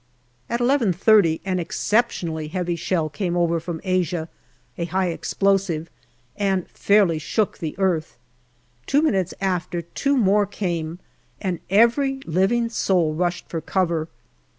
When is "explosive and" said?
5.09-6.67